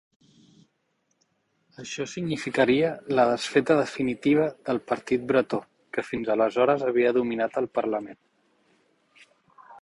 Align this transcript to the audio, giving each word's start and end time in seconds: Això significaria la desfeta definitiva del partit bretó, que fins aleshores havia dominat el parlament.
Això 1.83 2.07
significaria 2.13 2.89
la 3.19 3.25
desfeta 3.31 3.77
definitiva 3.81 4.47
del 4.71 4.81
partit 4.93 5.29
bretó, 5.33 5.61
que 5.99 6.05
fins 6.09 6.33
aleshores 6.37 6.87
havia 6.89 7.13
dominat 7.21 7.61
el 7.63 7.71
parlament. 7.81 8.19